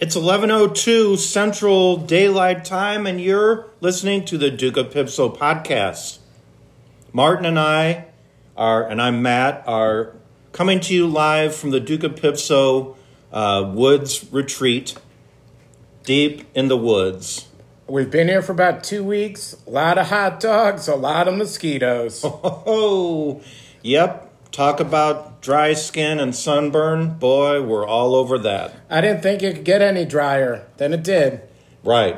[0.00, 6.20] It's 11:02 Central Daylight Time and you're listening to the Duke of Pipso podcast.
[7.12, 8.06] Martin and I
[8.56, 10.16] are and I'm Matt are
[10.52, 12.96] coming to you live from the Duke of Pipso
[13.30, 14.96] uh, Woods Retreat
[16.04, 17.48] deep in the woods.
[17.86, 19.54] We've been here for about 2 weeks.
[19.66, 22.24] A lot of hot dogs, a lot of mosquitoes.
[22.42, 23.42] Oh,
[23.82, 24.29] yep.
[24.52, 27.14] Talk about dry skin and sunburn.
[27.18, 28.74] Boy, we're all over that.
[28.90, 30.66] I didn't think it could get any drier.
[30.76, 31.40] than it did.
[31.84, 32.16] Right.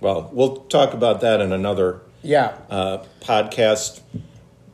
[0.00, 2.52] Well, we'll talk about that in another Yeah.
[2.70, 4.00] uh, podcast.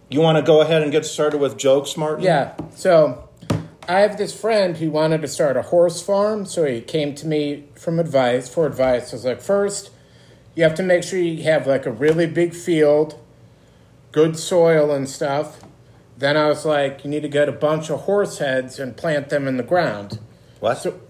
[0.09, 2.25] You want to go ahead and get started with jokes, Martin?
[2.25, 2.53] Yeah.
[2.77, 3.29] So
[3.89, 6.45] I have this friend who wanted to start a horse farm.
[6.47, 9.12] So he came to me from advice for advice.
[9.12, 9.91] I was like, first,
[10.55, 13.19] you have to make sure you have like a really big field,
[14.12, 15.59] good soil and stuff.
[16.17, 19.29] Then I was like, you need to get a bunch of horse heads and plant
[19.31, 20.19] them in the ground
[20.61, 20.79] What?
[20.79, 21.01] So-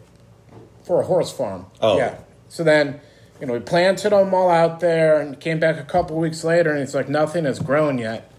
[0.82, 1.66] for a horse farm.
[1.80, 1.96] Oh.
[1.96, 2.18] Yeah.
[2.48, 3.00] So then,
[3.40, 6.70] you know, we planted them all out there and came back a couple weeks later
[6.70, 8.30] and it's like, nothing has grown yet.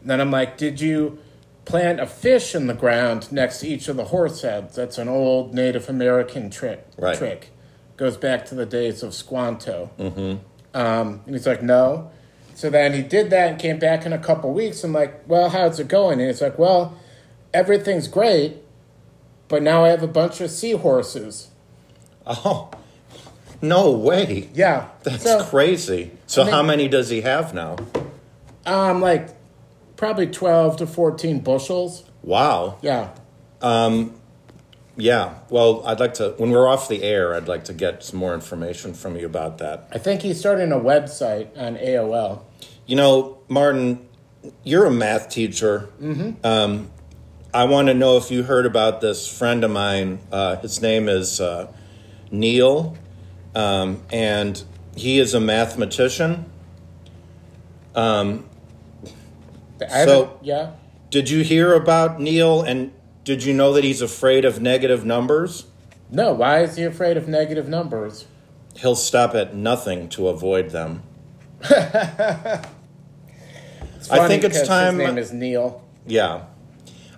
[0.00, 1.18] And then I'm like, did you
[1.64, 4.74] plant a fish in the ground next to each of the horse heads?
[4.76, 6.84] That's an old Native American trick.
[6.98, 7.16] Right.
[7.16, 7.50] Trick.
[7.96, 9.90] Goes back to the days of Squanto.
[9.98, 10.76] Mm-hmm.
[10.76, 12.10] Um, and he's like, no.
[12.56, 14.82] So then he did that and came back in a couple weeks.
[14.82, 16.20] I'm like, well, how's it going?
[16.20, 16.98] And he's like, well,
[17.52, 18.56] everything's great,
[19.48, 21.50] but now I have a bunch of seahorses.
[22.26, 22.70] oh,
[23.60, 24.48] no way.
[24.54, 24.88] Yeah.
[25.02, 26.12] That's so, crazy.
[26.26, 27.76] So, I mean- how many does he have now?
[28.64, 29.28] Um, like
[29.98, 32.04] probably 12 to 14 bushels.
[32.22, 32.78] Wow.
[32.80, 33.10] Yeah.
[34.96, 35.34] Yeah.
[35.50, 38.34] Well, I'd like to, when we're off the air, I'd like to get some more
[38.34, 39.88] information from you about that.
[39.92, 42.42] I think he's starting a website on AOL.
[42.86, 44.06] You know, Martin,
[44.64, 45.90] you're a math teacher.
[46.00, 46.44] Mm-hmm.
[46.46, 46.90] Um,
[47.52, 50.20] I want to know if you heard about this friend of mine.
[50.32, 51.72] Uh, his name is uh,
[52.30, 52.96] Neil,
[53.54, 54.62] um, and
[54.94, 56.50] he is a mathematician.
[57.94, 58.44] I
[60.04, 60.72] So- yeah.
[61.10, 62.92] Did you hear about Neil, and
[63.26, 65.66] did you know that he's afraid of negative numbers?
[66.10, 68.24] No, why is he afraid of negative numbers?
[68.76, 71.02] He'll stop at nothing to avoid them.
[71.68, 72.68] I
[74.28, 75.82] think it's time- His name is Neil.
[76.06, 76.42] Yeah.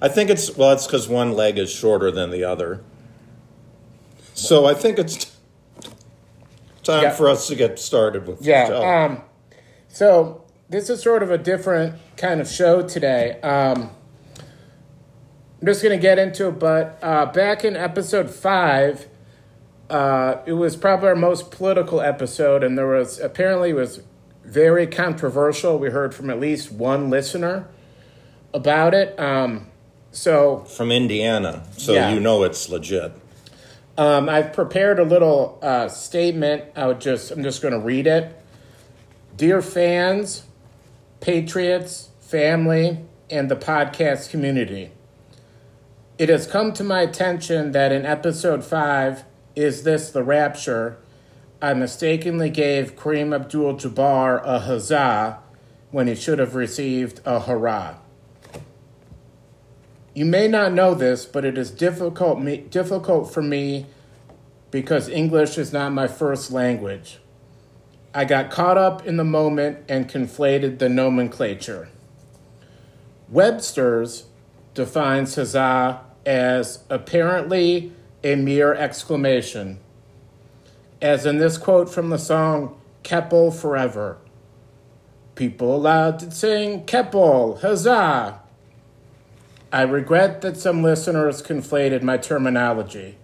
[0.00, 2.82] I think it's, well, it's because one leg is shorter than the other.
[4.34, 5.30] So I think it's t-
[6.84, 7.10] time Yeah.
[7.10, 8.68] for us to get started with the Yeah.
[9.04, 9.22] Um,
[9.88, 13.40] so this is sort of a different kind of show today.
[13.42, 13.90] Um,
[15.60, 19.08] I'm just going to get into it, but uh, back in episode five,
[19.90, 24.00] uh, it was probably our most political episode, and there was apparently it was
[24.44, 25.78] very controversial.
[25.78, 27.66] We heard from at least one listener
[28.54, 29.18] about it.
[29.18, 29.66] Um,
[30.12, 32.12] so From Indiana, so Yeah.
[32.12, 33.12] you know it's legit.
[33.96, 36.64] Um, I've prepared a little uh, statement.
[36.76, 38.32] I would just I'm just going to read it.
[39.36, 40.44] Dear fans,
[41.20, 42.98] patriots, family,
[43.28, 44.92] and the podcast community,
[46.18, 49.22] it has come to my attention that in episode five,
[49.54, 50.98] "Is This the Rapture?"
[51.62, 55.38] I mistakenly gave Kareem Abdul-Jabbar a huzzah
[55.90, 57.94] when he should have received a hurrah.
[60.12, 63.86] You may not know this, but it is difficult me, difficult for me
[64.70, 67.20] because English is not my first language.
[68.12, 71.88] I got caught up in the moment and conflated the nomenclature.
[73.28, 74.24] Webster's
[74.74, 77.90] defines huzzah as apparently
[78.22, 79.80] a mere exclamation,
[81.00, 84.18] as in this quote from the song Keppel Forever.
[85.36, 88.40] People allowed to sing Keppel, huzzah!
[89.72, 93.16] I regret that some listeners conflated my terminology.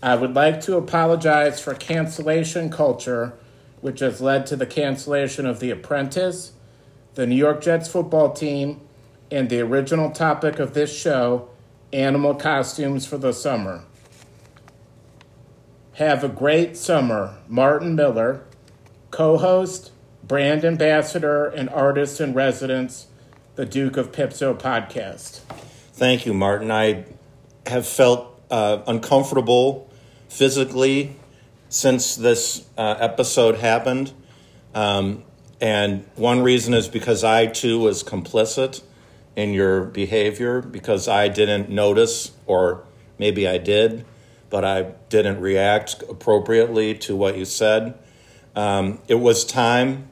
[0.00, 3.32] I would like to apologize for cancellation culture,
[3.80, 6.52] which has led to the cancellation of The Apprentice,
[7.14, 8.80] the New York Jets football team,
[9.28, 11.48] and the original topic of this show,
[11.92, 13.84] animal costumes for the summer.
[15.94, 18.44] Have a great summer, Martin Miller,
[19.10, 19.90] co host,
[20.22, 23.08] brand ambassador, and artist in residence,
[23.56, 25.40] the Duke of Pipso podcast.
[25.94, 26.70] Thank you, Martin.
[26.70, 27.04] I
[27.66, 29.90] have felt uh, uncomfortable
[30.28, 31.16] physically
[31.68, 34.12] since this uh, episode happened.
[34.74, 35.24] Um,
[35.60, 38.82] and one reason is because I too was complicit
[39.38, 42.82] in your behavior because I didn't notice, or
[43.20, 44.04] maybe I did,
[44.50, 47.96] but I didn't react appropriately to what you said.
[48.56, 50.08] Um, it was time,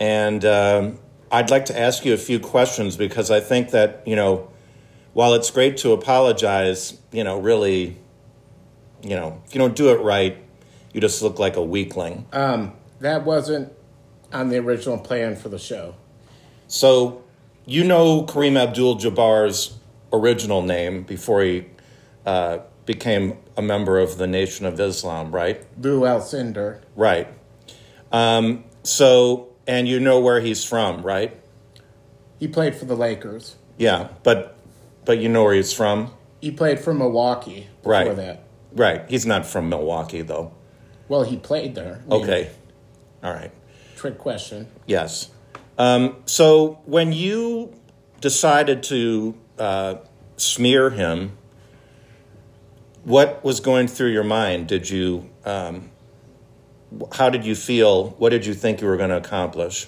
[0.00, 0.98] and um,
[1.30, 4.50] I'd like to ask you a few questions because I think that, you know,
[5.12, 7.98] while it's great to apologize, you know, really,
[9.00, 10.36] you know, if you don't do it right,
[10.92, 12.26] you just look like a weakling.
[12.32, 13.72] Um, that wasn't
[14.32, 15.94] on the original plan for the show.
[16.66, 17.22] So,
[17.66, 19.76] you know Kareem Abdul Jabbar's
[20.12, 21.66] original name before he
[22.26, 25.64] uh, became a member of the Nation of Islam, right?
[25.80, 26.80] Lew Alcindor.
[26.96, 27.28] Right.
[28.12, 31.36] Um, so, and you know where he's from, right?
[32.38, 33.56] He played for the Lakers.
[33.78, 34.56] Yeah, but
[35.04, 38.16] but you know where he's from, He played for Milwaukee before Right.
[38.16, 38.42] that.
[38.72, 39.02] right?
[39.08, 40.52] He's not from Milwaukee, though.
[41.08, 42.02] Well, he played there.
[42.06, 42.50] I mean, Okay,
[43.22, 43.50] all right.
[43.96, 44.68] Trick question.
[44.86, 45.30] Yes.
[45.80, 47.72] Um, so when you
[48.20, 49.94] decided to uh,
[50.36, 51.38] smear him,
[53.04, 54.68] what was going through your mind?
[54.68, 55.30] Did you?
[55.46, 55.90] Um,
[57.12, 58.10] how did you feel?
[58.18, 59.86] What did you think you were going to accomplish?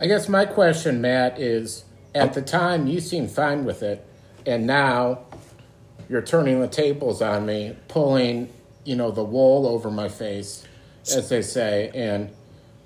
[0.00, 4.04] I guess my question, Matt, is at the time you seemed fine with it,
[4.46, 5.20] and now
[6.08, 8.52] you're turning the tables on me, pulling,
[8.82, 10.66] you know, the wool over my face,
[11.02, 11.92] as they say.
[11.94, 12.32] And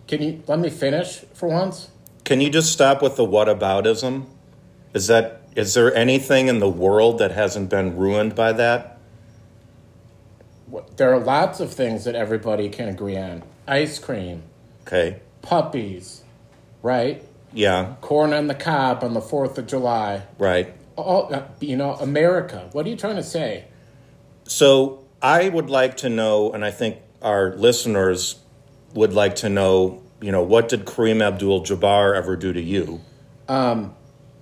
[0.07, 1.91] can you let me finish for once?
[2.25, 4.27] Can you just stop with the whataboutism?
[4.95, 8.99] Is that is there anything in the world that hasn't been ruined by that?
[10.97, 14.43] There are lots of things that everybody can agree on: ice cream,
[14.87, 15.21] Okay.
[15.43, 16.23] puppies,
[16.83, 17.23] right?
[17.53, 17.95] Yeah.
[18.01, 20.23] Corn on the cob on the Fourth of July.
[20.39, 20.75] Right.
[20.99, 22.69] Oh, uh, you know, America.
[22.73, 23.65] What are you trying to say?
[24.45, 28.37] So I would like to know, and I think our listeners
[28.97, 33.01] would like to know, you know, what did Kareem Abdul-Jabbar ever do to you?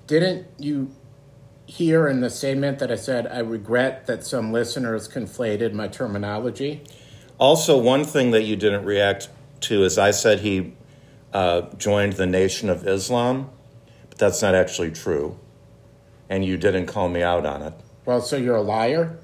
[0.07, 0.91] Didn't you
[1.67, 6.83] hear in the statement that I said I regret that some listeners conflated my terminology?
[7.39, 9.29] Also, one thing that you didn't react
[9.63, 10.75] to is I said he
[11.33, 13.51] uh, joined the Nation of Islam,
[14.09, 15.39] but that's not actually true,
[16.29, 17.73] and you didn't call me out on it.
[18.05, 19.19] Well, so you're a liar?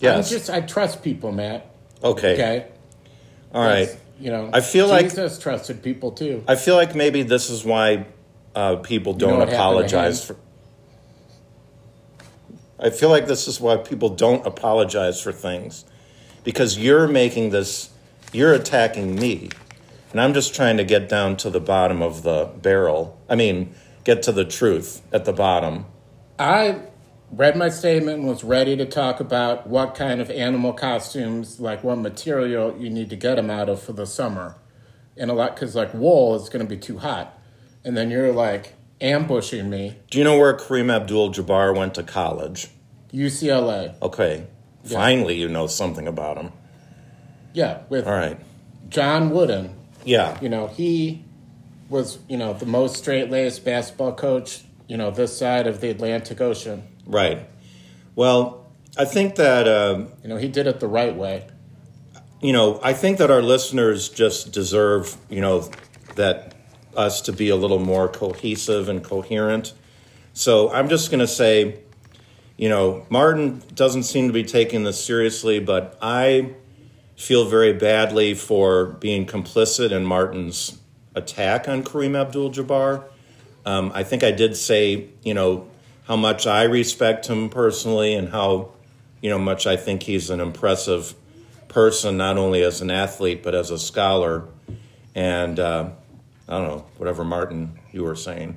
[0.00, 0.32] Yes.
[0.32, 1.70] I'm just I trust people, Matt.
[2.02, 2.32] Okay.
[2.32, 2.66] Okay.
[3.52, 3.96] All right.
[4.20, 6.44] You know, I feel like- Jesus trusted people too.
[6.46, 8.06] I feel like maybe this is why
[8.54, 10.36] uh, people don't happened to apologize for.
[12.78, 15.84] I feel like this is why people don't apologize for things,
[16.42, 17.90] because you're making this,
[18.32, 19.50] you're attacking me,
[20.10, 23.18] and I'm just trying to get down to the bottom of the barrel.
[23.28, 23.74] I mean,
[24.04, 25.86] get to the truth at the bottom.
[26.38, 26.80] I
[27.32, 31.82] read my statement and was ready to talk about what kind of animal costumes, like
[31.82, 34.56] what material you need to get them out of for the summer.
[35.16, 37.38] And a lot, because like wool is going to be too hot.
[37.84, 42.68] And then you're like ambushing me, Do you know where Kareem Abdul-Jabbar went to college?
[43.12, 44.00] UCLA.
[44.00, 44.46] Okay,
[44.84, 44.98] Yeah.
[44.98, 46.52] finally you know something about him.
[47.52, 48.38] Yeah, with All right.
[48.88, 49.74] John Wooden.
[50.04, 50.38] Yeah.
[50.40, 51.24] You know, he
[51.88, 55.90] was, you know, the most straight laced basketball coach, you know, this side of the
[55.90, 56.84] Atlantic Ocean.
[57.06, 57.48] Right.
[58.14, 58.66] Well,
[58.96, 59.66] I think that.
[59.68, 61.46] um You know, he did it the right way.
[62.40, 65.70] you know, I think that our listeners just deserve, you know,
[66.16, 66.54] that
[66.96, 69.72] us to be a little more cohesive and coherent.
[70.34, 71.80] So I'm just going to say,
[72.56, 76.54] you know, Martin doesn't seem to be taking this seriously, but I
[77.16, 80.78] feel very badly for being complicit in Martin's
[81.14, 83.04] attack on Kareem Abdul Jabbar.
[83.64, 85.68] Um, I think I did say, you know,
[86.04, 88.70] how much I respect him personally and how,
[89.20, 91.14] you know, much I think he's an impressive
[91.68, 94.44] person, not only as an athlete, but as a scholar.
[95.14, 95.90] And uh,
[96.48, 98.56] I don't know, whatever, Martin, you were saying.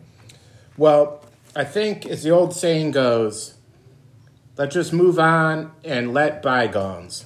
[0.78, 1.24] Well,
[1.56, 3.56] I think, as the old saying goes,
[4.58, 7.26] let's just move on and let bygones.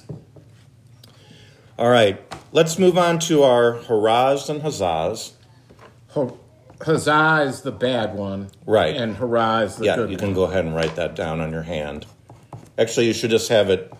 [1.78, 2.22] All right,
[2.52, 5.32] let's move on to our hurrahs and huzzas.
[6.08, 6.38] Hu-
[6.82, 8.50] Huzzah is the bad one.
[8.66, 8.96] Right.
[8.96, 9.88] And hurrah is the good one.
[9.88, 10.18] Yeah, good you one.
[10.18, 12.06] can go ahead and write that down on your hand.
[12.78, 13.92] Actually, you should just have it.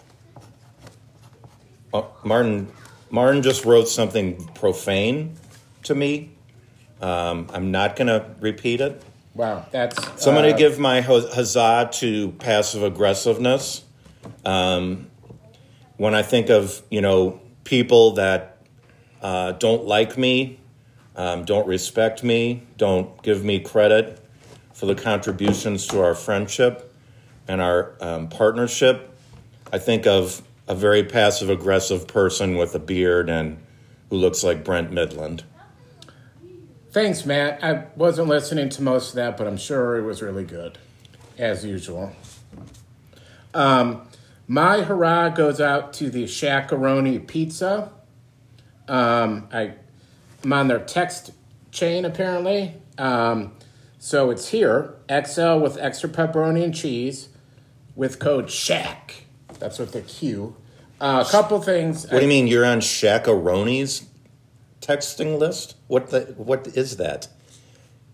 [1.93, 2.73] Oh, Martin,
[3.11, 5.37] Martin just wrote something profane
[5.85, 6.31] to me.
[7.01, 9.03] Um, I'm not going to repeat it.
[9.35, 9.97] Wow, that's.
[10.23, 13.85] So I'm going to give my hu- huzzah to passive aggressiveness.
[14.45, 15.11] Um,
[15.97, 18.59] when I think of you know people that
[19.23, 20.60] uh, don't like me,
[21.17, 24.21] um, don't respect me, don't give me credit
[24.73, 26.90] for the contributions to our friendship
[27.47, 29.14] and our um, partnership,
[29.73, 33.59] I think of a very passive aggressive person with a beard and
[34.09, 35.43] who looks like Brent Mydland.
[36.93, 37.62] Thanks, Matt.
[37.62, 40.79] I wasn't listening to most of that, but I'm sure it was really good,
[41.38, 42.12] as usual.
[43.52, 44.09] Um,
[44.49, 47.93] my hurrah goes out to the Shaq-a-Roni Pizza.
[48.88, 49.75] Um, I,
[50.42, 51.32] I'm on their text
[51.70, 52.75] chain apparently.
[52.99, 53.52] Um,
[53.99, 57.28] so it's here XL with extra pepperoni and cheese
[57.94, 59.25] with code SHAK.
[59.59, 60.56] That's with the Q.
[61.00, 62.04] Uh, a couple things.
[62.04, 64.06] What do you mean you're on Shaq-a-Roni's
[64.80, 65.76] texting list?
[65.87, 67.28] What the what is that?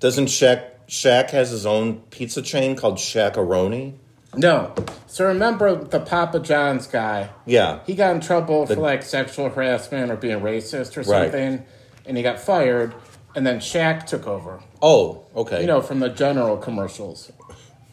[0.01, 3.95] Doesn't Shaq Shaq has his own pizza chain called Shaq-a-Roni?
[4.37, 4.75] No.
[5.07, 7.31] So remember the Papa John's guy?
[7.47, 7.81] Yeah.
[7.87, 11.31] He got in trouble for like sexual harassment or being racist or Right.
[11.31, 11.65] something,
[12.07, 12.95] and he got fired.
[13.35, 14.61] And then Shaq took over.
[14.81, 15.61] Oh, okay.
[15.61, 17.31] You know, from the general commercials.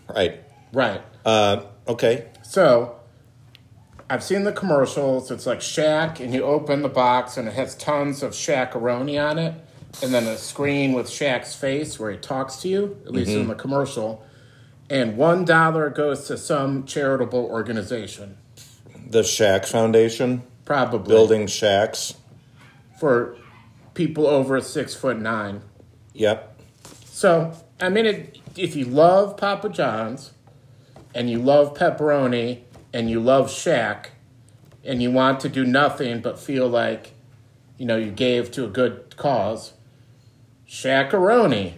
[0.07, 0.39] right.
[0.71, 1.01] Right.
[1.25, 2.29] Uh, okay.
[2.43, 2.95] So
[4.09, 5.29] I've seen the commercials.
[5.31, 9.37] It's like Shaq, and you open the box, and it has tons of Shaq-a-Roni on
[9.37, 9.53] it,
[10.01, 13.47] and then a screen with Shaq's face where he talks to you, at least in
[13.47, 14.25] the commercial.
[14.89, 18.37] And one dollar goes to some charitable organization,
[19.09, 22.15] The Shaq Foundation probably building shacks.
[22.99, 23.37] for
[23.93, 25.61] people over six foot nine.
[26.13, 26.61] Yep.
[27.05, 30.31] So I mean, it, if you love Papa John's,
[31.13, 32.61] and you love pepperoni,
[32.93, 34.07] and you love Shaq,
[34.83, 37.11] and you want to do nothing but feel like,
[37.77, 39.73] you know, you gave to a good cause,
[40.67, 41.73] Shaq-a-Roni.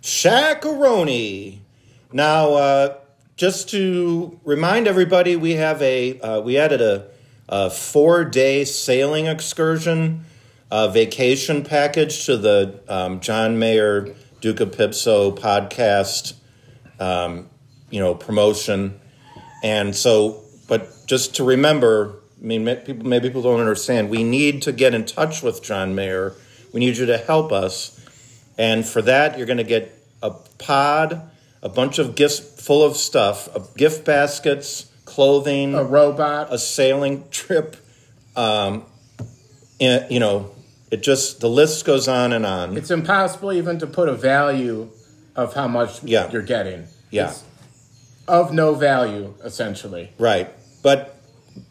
[0.00, 1.58] Shaq-a-Roni.
[2.12, 2.96] Now, uh,
[3.36, 7.06] just to remind everybody, we have a uh, we added a,
[7.48, 10.24] a four day sailing excursion
[10.72, 16.32] uh, vacation package to the um, John Mayer Duke of Pipso podcast,
[16.98, 17.50] um,
[17.90, 18.98] you know, promotion,
[19.62, 20.40] and so.
[20.68, 24.08] But just to remember, I mean, people maybe people don't understand.
[24.08, 26.34] We need to get in touch with John Mayer.
[26.72, 28.00] We need you to help us.
[28.56, 31.30] And for that, you're going to get a pod,
[31.62, 36.48] a bunch of gifts full of stuff, gift baskets, clothing, A robot.
[36.50, 37.76] a sailing trip.
[38.34, 38.84] Um,
[39.78, 40.50] and, you know,
[40.92, 42.76] it just, the list goes on and on.
[42.76, 44.88] it's impossible even to put a value
[45.34, 46.30] of how much Yeah.
[46.30, 46.86] you're getting.
[47.10, 47.30] Yeah.
[47.30, 47.42] It's
[48.28, 50.10] of no value, essentially.
[50.18, 50.50] Right.
[50.82, 51.16] But,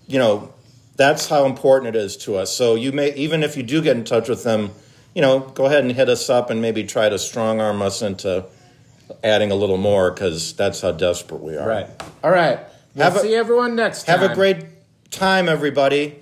[0.07, 0.51] you know,
[0.97, 2.51] that's how important it is to us.
[2.51, 4.71] So you may, even if you do get in touch with them,
[5.13, 8.01] you know, go ahead and hit us up and maybe try to strong arm us
[8.01, 8.45] into
[9.23, 11.67] adding a little more because that's how desperate we are.
[11.67, 11.87] Right.
[12.23, 12.59] All right.
[12.95, 14.19] We'll Have a- see everyone next time.
[14.19, 14.65] Have a great
[15.11, 16.17] time, everybody.